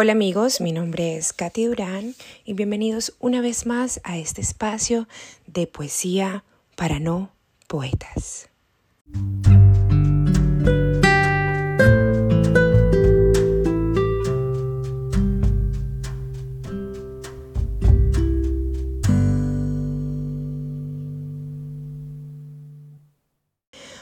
Hola 0.00 0.12
amigos, 0.12 0.60
mi 0.60 0.70
nombre 0.70 1.16
es 1.16 1.32
Katy 1.32 1.64
Durán 1.64 2.14
y 2.44 2.52
bienvenidos 2.52 3.16
una 3.18 3.40
vez 3.40 3.66
más 3.66 4.00
a 4.04 4.16
este 4.16 4.40
espacio 4.40 5.08
de 5.48 5.66
poesía 5.66 6.44
para 6.76 7.00
no 7.00 7.32
poetas. 7.66 8.48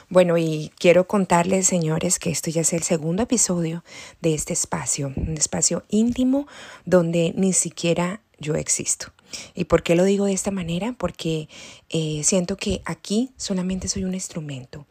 Bueno, 0.08 0.38
y 0.38 0.70
quiero 0.78 1.08
contarles, 1.08 1.66
señores, 1.66 2.20
que 2.20 2.30
esto 2.30 2.48
ya 2.48 2.60
es 2.60 2.72
el 2.72 2.84
segundo 2.84 3.24
episodio 3.24 3.82
de 4.20 4.34
este 4.34 4.52
espacio, 4.52 5.12
un 5.16 5.36
espacio 5.36 5.82
íntimo 5.88 6.46
donde 6.84 7.32
ni 7.36 7.52
siquiera 7.52 8.20
yo 8.38 8.54
existo. 8.54 9.12
¿Y 9.56 9.64
por 9.64 9.82
qué 9.82 9.96
lo 9.96 10.04
digo 10.04 10.26
de 10.26 10.32
esta 10.32 10.52
manera? 10.52 10.94
Porque 10.96 11.48
eh, 11.88 12.20
siento 12.22 12.56
que 12.56 12.82
aquí 12.84 13.32
solamente 13.36 13.88
soy 13.88 14.04
un 14.04 14.14
instrumento. 14.14 14.86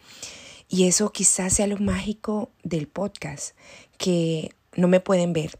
Y 0.67 0.85
eso 0.85 1.13
quizás 1.13 1.53
sea 1.53 1.67
lo 1.67 1.77
mágico 1.77 2.49
del 2.63 2.89
podcast, 2.89 3.55
que 3.97 4.51
no 4.75 4.89
me 4.89 4.99
pueden 4.99 5.31
ver 5.31 5.57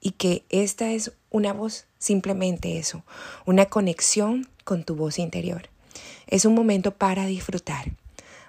y 0.00 0.12
que 0.12 0.44
esta 0.48 0.92
es 0.92 1.10
una 1.28 1.52
voz, 1.52 1.86
simplemente 1.98 2.78
eso, 2.78 3.04
una 3.46 3.66
conexión 3.66 4.48
con 4.62 4.84
tu 4.84 4.94
voz 4.94 5.18
interior. 5.18 5.70
Es 6.28 6.44
un 6.44 6.54
momento 6.54 6.94
para 6.94 7.26
disfrutar 7.26 7.96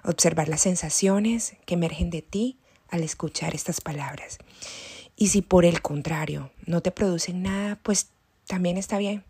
observar 0.04 0.48
las 0.48 0.62
sensaciones 0.62 1.54
que 1.66 1.74
emergen 1.74 2.10
de 2.10 2.22
ti 2.22 2.58
al 2.88 3.02
escuchar 3.02 3.54
estas 3.54 3.80
palabras. 3.80 4.38
Y 5.16 5.28
si 5.28 5.42
por 5.42 5.64
el 5.64 5.80
contrario 5.82 6.50
no 6.66 6.80
te 6.80 6.90
producen 6.90 7.42
nada, 7.42 7.78
pues 7.82 8.08
también 8.46 8.76
está 8.76 8.98
bien. 8.98 9.24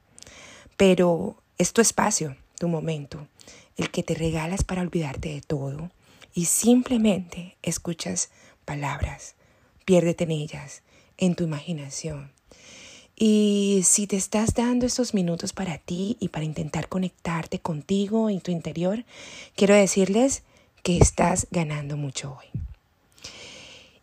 Pero 0.76 1.36
es 1.58 1.72
tu 1.72 1.80
espacio, 1.80 2.36
tu 2.58 2.68
momento, 2.68 3.28
el 3.76 3.90
que 3.90 4.02
te 4.02 4.14
regalas 4.14 4.64
para 4.64 4.82
olvidarte 4.82 5.30
de 5.30 5.40
todo 5.40 5.90
y 6.34 6.46
simplemente 6.46 7.56
escuchas 7.62 8.30
palabras, 8.64 9.34
piérdete 9.84 10.24
en 10.24 10.32
ellas, 10.32 10.82
en 11.16 11.34
tu 11.34 11.44
imaginación. 11.44 12.32
Y 13.16 13.82
si 13.84 14.08
te 14.08 14.16
estás 14.16 14.54
dando 14.54 14.86
estos 14.86 15.14
minutos 15.14 15.52
para 15.52 15.78
ti 15.78 16.16
y 16.18 16.28
para 16.28 16.44
intentar 16.44 16.88
conectarte 16.88 17.60
contigo 17.60 18.28
en 18.28 18.40
tu 18.40 18.50
interior, 18.50 19.04
quiero 19.54 19.74
decirles 19.74 20.42
que 20.84 20.98
estás 20.98 21.48
ganando 21.50 21.96
mucho 21.96 22.36
hoy. 22.38 22.60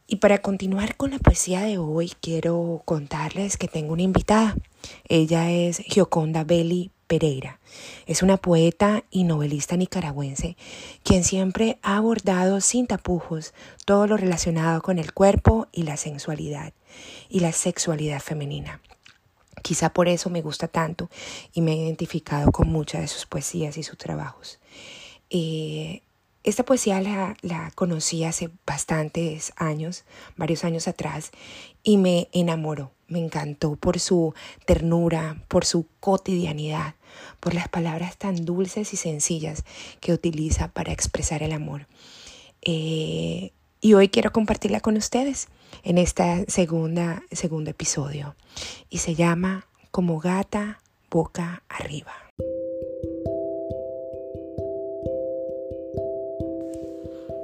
Y 0.07 0.17
para 0.17 0.41
continuar 0.41 0.97
con 0.97 1.11
la 1.11 1.19
poesía 1.19 1.61
de 1.61 1.77
hoy, 1.77 2.11
quiero 2.19 2.81
contarles 2.83 3.55
que 3.55 3.69
tengo 3.69 3.93
una 3.93 4.01
invitada. 4.01 4.57
Ella 5.07 5.49
es 5.51 5.77
Gioconda 5.77 6.43
Belli 6.43 6.91
Pereira. 7.07 7.61
Es 8.07 8.23
una 8.23 8.35
poeta 8.35 9.05
y 9.09 9.23
novelista 9.23 9.77
nicaragüense 9.77 10.57
quien 11.03 11.23
siempre 11.23 11.77
ha 11.81 11.95
abordado 11.95 12.59
sin 12.59 12.87
tapujos 12.87 13.53
todo 13.85 14.07
lo 14.07 14.17
relacionado 14.17 14.81
con 14.81 14.99
el 14.99 15.13
cuerpo 15.13 15.67
y 15.71 15.83
la 15.83 15.95
sensualidad 15.95 16.73
y 17.29 17.39
la 17.39 17.53
sexualidad 17.53 18.19
femenina. 18.19 18.81
Quizá 19.61 19.93
por 19.93 20.09
eso 20.09 20.29
me 20.29 20.41
gusta 20.41 20.67
tanto 20.67 21.09
y 21.53 21.61
me 21.61 21.73
he 21.73 21.85
identificado 21.85 22.51
con 22.51 22.69
muchas 22.69 23.01
de 23.01 23.07
sus 23.07 23.25
poesías 23.27 23.77
y 23.77 23.83
sus 23.83 23.97
trabajos. 23.97 24.59
Eh, 25.29 26.01
esta 26.43 26.63
poesía 26.63 27.01
la, 27.01 27.71
conocí 27.75 28.23
hace 28.23 28.49
bastantes 28.65 29.53
años, 29.57 30.05
varios 30.37 30.63
años 30.63 30.87
atrás, 30.87 31.31
y 31.83 31.97
me 31.97 32.29
enamoró, 32.31 32.91
me 33.07 33.19
encantó 33.19 33.75
por 33.75 33.99
su 33.99 34.33
ternura, 34.65 35.43
por 35.47 35.65
su 35.65 35.85
cotidianidad, 35.99 36.95
por 37.39 37.53
las 37.53 37.67
palabras 37.67 38.17
tan 38.17 38.45
dulces 38.45 38.93
y 38.93 38.97
sencillas 38.97 39.63
que 39.99 40.13
utiliza 40.13 40.69
para 40.69 40.91
expresar 40.91 41.43
el 41.43 41.51
amor. 41.51 41.87
Eh, 42.61 43.51
y 43.79 43.93
hoy 43.93 44.09
quiero 44.09 44.31
compartirla 44.31 44.79
con 44.79 44.97
ustedes 44.97 45.47
en 45.83 45.97
este 45.97 46.45
segundo 46.47 47.69
episodio. 47.69 48.35
Y 48.89 48.99
se 48.99 49.15
llama 49.15 49.67
Como 49.89 50.19
gata 50.19 50.79
boca 51.09 51.63
arriba. 51.67 52.13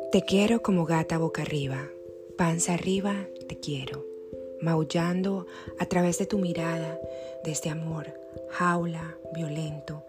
Te 0.09 0.21
quiero 0.21 0.61
como 0.61 0.85
gata 0.85 1.17
boca 1.17 1.41
arriba, 1.41 1.89
panza 2.37 2.75
arriba, 2.75 3.27
te 3.49 3.59
quiero, 3.59 4.05
maullando 4.61 5.47
a 5.79 5.85
través 5.87 6.17
de 6.17 6.25
tu 6.25 6.37
mirada, 6.37 6.97
de 7.43 7.51
este 7.51 7.69
amor, 7.69 8.13
jaula, 8.49 9.17
violento, 9.35 10.05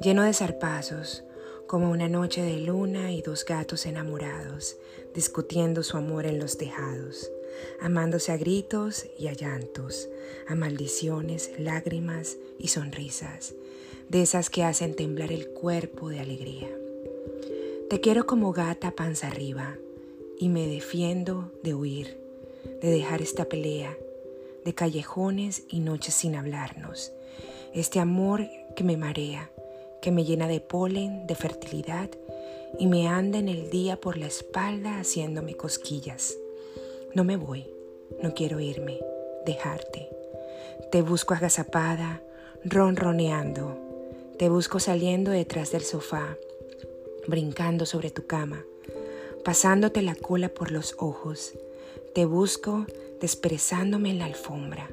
lleno 0.00 0.22
de 0.22 0.32
zarpazos, 0.32 1.24
como 1.66 1.90
una 1.90 2.08
noche 2.08 2.40
de 2.40 2.60
luna 2.60 3.12
y 3.12 3.20
dos 3.20 3.44
gatos 3.44 3.84
enamorados, 3.84 4.78
discutiendo 5.14 5.82
su 5.82 5.98
amor 5.98 6.24
en 6.24 6.38
los 6.38 6.56
tejados, 6.56 7.30
amándose 7.78 8.32
a 8.32 8.38
gritos 8.38 9.04
y 9.18 9.26
a 9.26 9.34
llantos, 9.34 10.08
a 10.48 10.54
maldiciones, 10.54 11.50
lágrimas 11.58 12.38
y 12.58 12.68
sonrisas, 12.68 13.54
de 14.08 14.22
esas 14.22 14.48
que 14.48 14.64
hacen 14.64 14.96
temblar 14.96 15.30
el 15.30 15.48
cuerpo 15.48 16.08
de 16.08 16.20
alegría. 16.20 16.81
Te 17.92 18.00
quiero 18.00 18.24
como 18.24 18.54
gata 18.54 18.92
panza 18.92 19.26
arriba 19.26 19.76
y 20.38 20.48
me 20.48 20.66
defiendo 20.66 21.52
de 21.62 21.74
huir, 21.74 22.18
de 22.80 22.90
dejar 22.90 23.20
esta 23.20 23.44
pelea, 23.44 23.94
de 24.64 24.74
callejones 24.74 25.64
y 25.68 25.80
noches 25.80 26.14
sin 26.14 26.34
hablarnos. 26.34 27.12
Este 27.74 28.00
amor 28.00 28.48
que 28.76 28.82
me 28.82 28.96
marea, 28.96 29.50
que 30.00 30.10
me 30.10 30.24
llena 30.24 30.48
de 30.48 30.60
polen, 30.60 31.26
de 31.26 31.34
fertilidad 31.34 32.08
y 32.78 32.86
me 32.86 33.08
anda 33.08 33.38
en 33.38 33.50
el 33.50 33.68
día 33.68 34.00
por 34.00 34.16
la 34.16 34.24
espalda 34.24 34.98
haciéndome 34.98 35.54
cosquillas. 35.54 36.38
No 37.14 37.24
me 37.24 37.36
voy, 37.36 37.66
no 38.22 38.32
quiero 38.32 38.58
irme, 38.58 39.00
dejarte. 39.44 40.08
Te 40.90 41.02
busco 41.02 41.34
agazapada, 41.34 42.22
ronroneando. 42.64 43.76
Te 44.38 44.48
busco 44.48 44.80
saliendo 44.80 45.30
detrás 45.30 45.72
del 45.72 45.82
sofá 45.82 46.38
brincando 47.26 47.86
sobre 47.86 48.10
tu 48.10 48.26
cama, 48.26 48.64
pasándote 49.44 50.02
la 50.02 50.14
cola 50.14 50.48
por 50.48 50.70
los 50.70 50.94
ojos. 50.98 51.54
Te 52.14 52.24
busco 52.24 52.86
desperezándome 53.20 54.10
en 54.10 54.18
la 54.18 54.26
alfombra, 54.26 54.90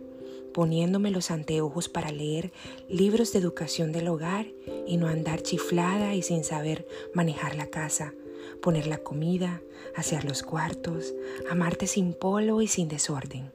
poniéndome 0.54 1.12
los 1.12 1.32
anteojos 1.32 1.90
para 1.90 2.12
leer 2.12 2.52
libros 2.88 3.34
de 3.34 3.40
educación 3.40 3.92
del 3.92 4.08
hogar 4.08 4.48
y 4.88 4.98
no 4.98 5.08
andar 5.08 5.42
chiflada 5.42 6.16
y 6.16 6.22
sin 6.22 6.44
saber 6.44 6.88
manejar 7.14 7.56
la 7.56 7.68
casa, 7.68 8.14
poner 8.62 8.88
la 8.88 9.00
comida, 9.00 9.62
hacer 9.96 10.26
los 10.26 10.44
cuartos, 10.44 11.14
amarte 11.50 11.88
sin 11.88 12.14
polo 12.14 12.62
y 12.62 12.68
sin 12.68 12.88
desorden, 12.88 13.52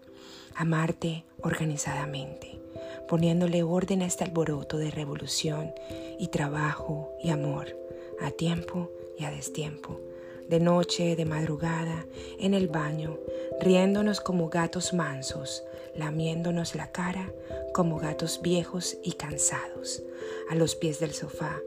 amarte 0.54 1.24
organizadamente, 1.40 2.60
poniéndole 3.08 3.62
orden 3.62 4.02
a 4.02 4.06
este 4.06 4.24
alboroto 4.24 4.78
de 4.78 4.90
revolución 4.90 5.72
y 6.18 6.28
trabajo 6.28 7.12
y 7.22 7.30
amor 7.30 7.83
a 8.20 8.30
tiempo 8.30 8.90
y 9.18 9.24
a 9.24 9.30
destiempo, 9.30 10.00
de 10.48 10.60
noche, 10.60 11.16
de 11.16 11.24
madrugada, 11.24 12.06
en 12.38 12.54
el 12.54 12.68
baño, 12.68 13.18
riéndonos 13.60 14.20
como 14.20 14.48
gatos 14.48 14.92
mansos, 14.92 15.62
lamiéndonos 15.96 16.74
la 16.74 16.90
cara 16.92 17.32
como 17.72 17.98
gatos 17.98 18.40
viejos 18.42 18.98
y 19.02 19.12
cansados, 19.12 20.02
a 20.48 20.54
los 20.54 20.74
pies 20.74 21.00
del 21.00 21.12
sofá, 21.12 21.60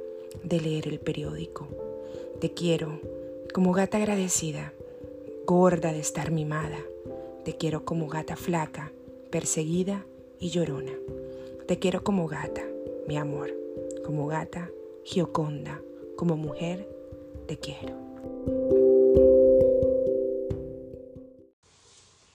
de 0.43 0.61
leer 0.61 0.87
el 0.87 0.99
periódico. 0.99 1.67
Te 2.39 2.53
quiero 2.53 2.99
como 3.53 3.71
gata 3.71 3.97
agradecida, 3.97 4.73
gorda 5.45 5.91
de 5.91 5.99
estar 5.99 6.31
mimada. 6.31 6.79
Te 7.43 7.55
quiero 7.55 7.85
como 7.85 8.07
gata 8.07 8.35
flaca, 8.35 8.91
perseguida 9.31 10.05
y 10.39 10.49
llorona. 10.49 10.93
Te 11.65 11.79
quiero 11.79 12.03
como 12.03 12.27
gata, 12.27 12.63
mi 13.07 13.17
amor, 13.17 13.53
como 14.05 14.27
gata 14.27 14.69
gioconda, 15.03 15.81
como 16.17 16.35
mujer, 16.35 16.85
te 17.47 17.57
quiero. 17.57 17.95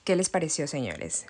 ¿Qué 0.03 0.15
les 0.15 0.29
pareció, 0.29 0.67
señores? 0.67 1.27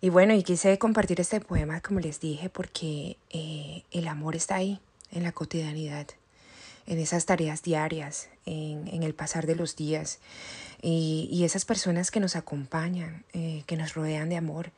Y 0.00 0.10
bueno, 0.10 0.34
y 0.34 0.44
quise 0.44 0.78
compartir 0.78 1.20
este 1.20 1.40
poema, 1.40 1.80
como 1.80 1.98
les 1.98 2.20
dije, 2.20 2.48
porque 2.48 3.16
eh, 3.30 3.82
el 3.90 4.06
amor 4.06 4.36
está 4.36 4.56
ahí, 4.56 4.78
en 5.10 5.24
la 5.24 5.32
cotidianidad, 5.32 6.06
en 6.86 6.98
esas 6.98 7.26
tareas 7.26 7.62
diarias, 7.62 8.28
en, 8.46 9.02
el 9.02 9.14
pasar 9.14 9.46
de 9.46 9.56
los 9.56 9.74
días, 9.74 10.20
y, 10.80 11.42
esas 11.44 11.64
personas 11.64 12.10
que 12.12 12.20
nos 12.20 12.36
acompañan, 12.36 13.24
eh, 13.32 13.64
que 13.66 13.76
nos 13.76 13.94
rodean 13.94 14.28
de 14.28 14.36
amor, 14.36 14.70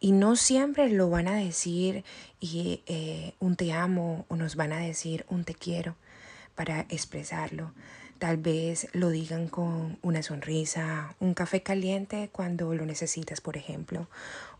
y 0.00 0.12
no 0.12 0.36
siempre 0.36 0.90
lo 0.90 1.10
van 1.10 1.28
a 1.28 1.36
decir 1.36 2.04
y 2.40 2.82
eh, 2.86 3.34
un 3.40 3.56
te 3.56 3.72
amo 3.72 4.26
o 4.28 4.36
nos 4.36 4.56
van 4.56 4.72
a 4.72 4.78
decir 4.78 5.24
un 5.28 5.44
te 5.44 5.54
quiero 5.54 5.96
para 6.54 6.86
expresarlo, 6.88 7.72
Tal 8.18 8.38
vez 8.38 8.88
lo 8.94 9.10
digan 9.10 9.46
con 9.46 9.98
una 10.00 10.22
sonrisa, 10.22 11.14
un 11.20 11.34
café 11.34 11.62
caliente 11.62 12.30
cuando 12.32 12.72
lo 12.72 12.86
necesitas, 12.86 13.42
por 13.42 13.58
ejemplo, 13.58 14.08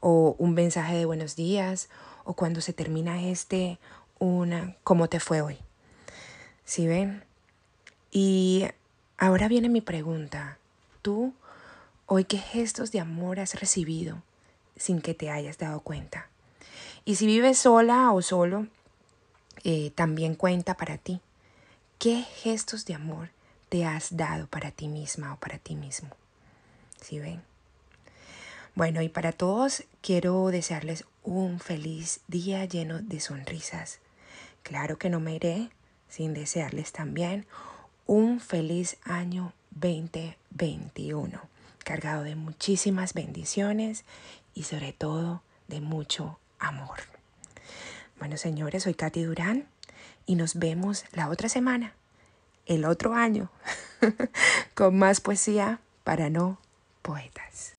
o 0.01 0.37
un 0.39 0.53
mensaje 0.53 0.97
de 0.97 1.07
buenos 1.07 1.37
días, 1.37 1.89
o 2.25 2.35
cuando 2.35 2.61
se 2.61 2.75
termina 2.75 3.27
este, 3.29 3.79
una 4.19 4.77
¿cómo 4.85 5.09
te 5.09 5.21
fue 5.21 5.41
hoy? 5.41 5.57
¿Sí 6.67 6.87
ven? 6.87 7.25
Y 8.11 8.67
ahora 9.17 9.49
viene 9.49 9.71
mi 9.71 9.81
pregunta. 9.81 10.59
¿Tú 11.01 11.33
hoy 12.05 12.25
qué 12.25 12.37
gestos 12.37 12.93
de 12.93 13.01
amor 13.01 13.41
has 13.41 13.59
recibido 13.59 14.23
sin 14.77 15.01
que 15.01 15.15
te 15.15 15.31
hayas 15.31 15.59
dado 15.59 15.81
cuenta? 15.81 16.29
Y 17.05 17.17
si 17.17 17.27
vives 17.27 17.59
sola 17.59 18.13
o 18.13 18.23
solo, 18.23 18.67
eh, 19.65 19.91
también 19.95 20.35
cuenta 20.35 20.77
para 20.77 20.99
ti. 20.99 21.21
¿Qué 21.99 22.23
gestos 22.23 22.85
de 22.85 22.95
amor 22.95 23.31
te 23.69 23.85
has 23.85 24.17
dado 24.17 24.47
para 24.47 24.71
ti 24.71 24.89
misma 24.89 25.35
o 25.35 25.37
para 25.37 25.59
ti 25.59 25.75
mismo. 25.75 26.11
¿Sí 27.01 27.19
ven? 27.19 27.43
Bueno, 28.75 29.03
y 29.03 29.09
para 29.09 29.33
todos 29.33 29.85
quiero 30.03 30.47
desearles 30.49 31.05
un 31.23 31.61
feliz 31.61 32.21
día 32.29 32.65
lleno 32.65 33.01
de 33.01 33.21
sonrisas. 33.21 34.01
Claro 34.63 34.99
que 34.99 35.11
no 35.11 35.21
me 35.21 35.35
iré 35.35 35.71
sin 36.09 36.35
desearles 36.35 36.93
también 36.93 37.47
un 38.07 38.39
feliz 38.41 38.99
año 39.03 39.53
2021, 39.71 41.41
cargado 41.79 42.23
de 42.23 42.37
muchísimas 42.37 43.15
bendiciones 43.15 44.05
y 44.57 44.65
sobre 44.65 44.93
todo 44.93 45.43
de 45.69 45.81
mucho 45.81 46.41
amor. 46.59 46.99
Bueno, 48.19 48.37
señores, 48.37 48.83
soy 48.83 48.95
Katy 48.95 49.23
Durán 49.23 49.69
y 50.25 50.35
nos 50.35 50.57
vemos 50.57 51.05
la 51.13 51.29
otra 51.29 51.49
semana 51.49 51.95
el 52.65 52.85
otro 52.85 53.15
año 53.15 53.51
con 54.75 54.99
más 54.99 55.21
poesía 55.21 55.79
para 56.03 56.31
no 56.31 56.59
poetas. 57.03 57.77